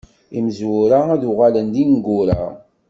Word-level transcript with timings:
Imezwura 0.37 0.97
ad 1.13 1.23
uɣalen 1.29 1.67
d 1.73 1.75
ineggura. 1.83 2.41